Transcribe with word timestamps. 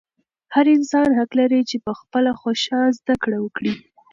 هر 0.53 0.65
انسان 0.77 1.07
حق 1.17 1.31
لري 1.39 1.61
چې 1.69 1.77
په 1.85 1.91
خپله 1.99 2.31
خوښه 2.39 2.79
زده 2.97 3.15
کړه 3.23 3.37
وکړي. 3.41 3.73